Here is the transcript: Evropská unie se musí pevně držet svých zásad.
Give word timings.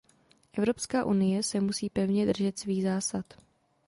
Evropská 0.57 1.05
unie 1.05 1.43
se 1.43 1.61
musí 1.61 1.89
pevně 1.89 2.25
držet 2.25 2.59
svých 2.59 2.83
zásad. 2.83 3.25